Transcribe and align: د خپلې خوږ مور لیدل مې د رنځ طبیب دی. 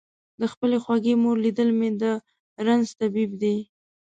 د 0.39 0.41
خپلې 0.51 0.77
خوږ 0.83 1.05
مور 1.21 1.37
لیدل 1.45 1.69
مې 1.79 1.89
د 2.01 2.03
رنځ 2.65 2.85
طبیب 2.99 3.31
دی. 3.41 3.57